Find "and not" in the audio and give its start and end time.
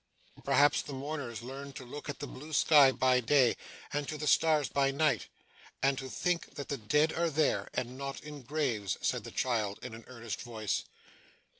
7.75-8.19